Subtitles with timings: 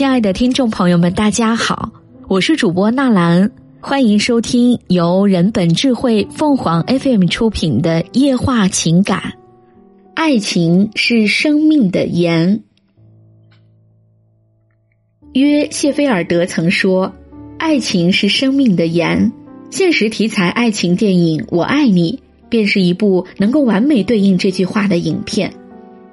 [0.00, 1.92] 亲爱的听众朋友们，大家好，
[2.26, 3.50] 我是主播纳兰，
[3.80, 9.20] 欢迎收听由人本智慧凤凰 FM 出品的《夜话情感》。
[10.14, 12.62] 爱情是生命的盐。
[15.34, 17.12] 约谢菲尔德曾说
[17.60, 19.30] ：“爱情是生命的盐。”
[19.68, 25.52] 现实题材爱情电影《我爱你》便是一部能够完美对应这句话的影片。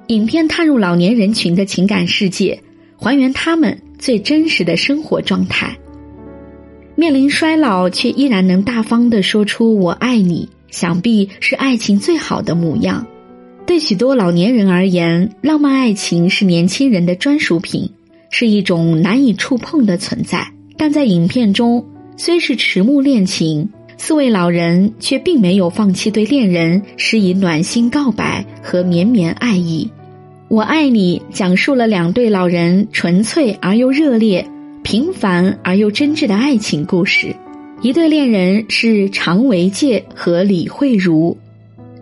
[0.08, 2.62] 影片踏入老年人群的情感世界。
[2.98, 5.78] 还原他们最真实的生活状态。
[6.96, 13.06] 面临衰老却依然能大方的说出“我爱你”，想必是爱情最好的模样。
[13.64, 17.88] 对许多老年人而言，浪漫爱情是年轻人的专属品，
[18.30, 20.52] 是一种难以触碰的存在。
[20.76, 29.88] 但在影片中，虽是迟暮恋情，四位老人却并没有放弃对恋人施以暖心告白和绵绵爱意。
[30.50, 34.48] 我爱你，讲述了两对老人纯粹而又热烈、
[34.82, 37.36] 平凡而又真挚的爱情故事。
[37.82, 41.36] 一对恋人是常维介和李慧茹，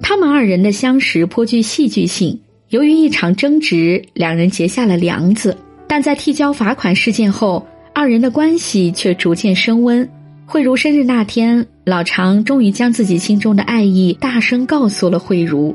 [0.00, 2.38] 他们二人的相识颇具戏剧性。
[2.68, 5.56] 由于一场争执，两人结下了梁子。
[5.88, 10.08] 但在替交罚款事件后，二人的关系却逐渐升温。
[10.46, 15.74] 慧茹生日那天，老常终于将自己心中的爱意大声告诉了慧茹。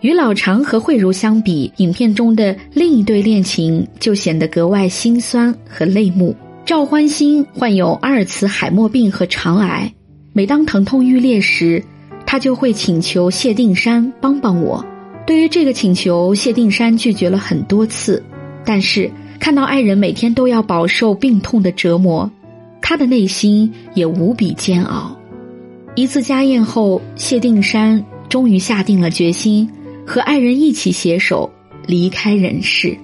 [0.00, 6.36] 与老常和慧茹相比，影片中的另一对恋情就显得格外心酸和泪目。
[6.64, 9.92] 赵欢欣患有阿尔茨海默病和肠癌，
[10.32, 11.82] 每当疼痛欲裂时，
[12.26, 14.84] 他就会请求谢定山帮帮我。
[15.26, 18.22] 对于这个请求，谢定山拒绝了很多次，
[18.64, 19.10] 但是
[19.40, 22.30] 看到爱人每天都要饱受病痛的折磨，
[22.82, 25.16] 他的内心也无比煎熬。
[25.94, 29.68] 一次家宴后，谢定山终于下定了决心。
[30.06, 31.50] 和爱人一起携手
[31.86, 32.96] 离开人世，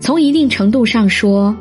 [0.00, 1.50] 从一定程度上说，《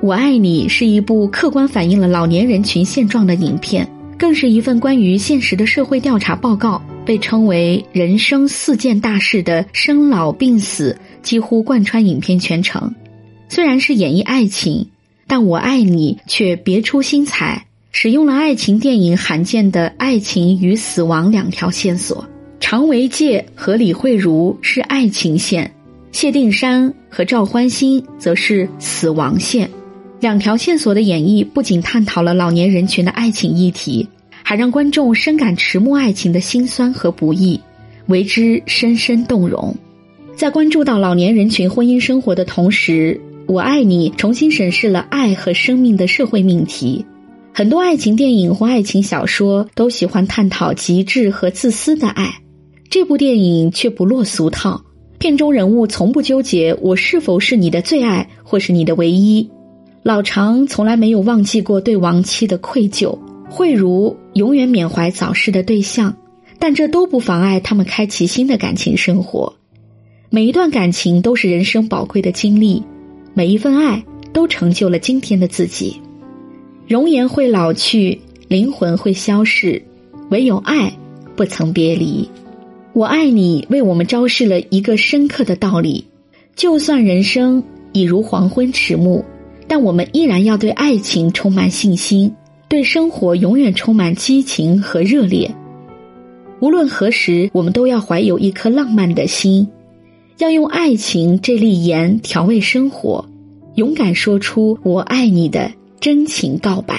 [0.00, 6.80] 我爱你》是一部客观反映了老年人群现状的影片，更是一份关于现实的社会调查报告。
[7.02, 12.94] 被称为人生四件大事的生老病死几乎贯穿影片全程。
[13.48, 14.86] 虽然是演绎爱情，
[15.26, 22.24] 但我爱你却别出心裁，使用了爱情电影罕见的爱情与死亡两条线索。
[22.60, 25.68] 常维介和李慧茹是爱情线，
[26.12, 29.68] 谢定山和赵欢欣则是死亡线。
[30.20, 34.06] 两条线索的演绎不仅探讨了老年人群的爱情议题，
[34.44, 37.58] 还让观众深感迟暮爱情的辛酸和不易，
[38.06, 39.74] 为之深深动容。
[40.36, 43.18] 在关注到老年人群婚姻生活的同时，
[43.52, 47.04] 《我爱你》重新审视了爱和生命的社会命题。
[47.52, 52.32] 很多爱情电影或爱情小说都喜欢探讨极致和自私的爱。
[52.90, 54.82] 这部电影却不落俗套，
[55.20, 59.48] 片中人物从不纠结我是否是你的最爱或是你的唯一。
[60.02, 63.16] 老常从来没有忘记过对亡妻的愧疚，
[63.48, 66.16] 慧茹永远缅怀早逝的对象，
[66.58, 69.54] 但这都不妨碍他们开启新的感情生活。
[70.28, 72.82] 每一段感情都是人生宝贵的经历，
[73.34, 75.96] 每一份爱都成就了今天的自己。
[76.88, 79.80] 容颜会老去，灵魂会消逝，
[80.30, 80.92] 唯有爱
[81.36, 82.28] 不曾别离。
[82.92, 86.04] 我爱你，为我们昭示了一个深刻的道理：
[86.56, 87.62] 就算人生
[87.92, 89.24] 已如黄昏迟暮，
[89.68, 92.34] 但我们依然要对爱情充满信心，
[92.68, 95.54] 对生活永远充满激情和热烈。
[96.58, 99.68] 无论何时，我们都要怀有一颗浪漫的心，
[100.38, 103.24] 要用爱情这粒盐调味生活，
[103.76, 106.96] 勇敢说出“我爱你”的真情告白。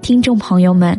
[0.00, 0.98] 听众朋友们。